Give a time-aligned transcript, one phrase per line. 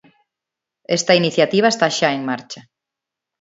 [0.97, 2.61] Esta iniciativa está xa en marcha.